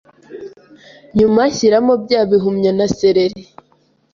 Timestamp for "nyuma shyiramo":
1.17-1.93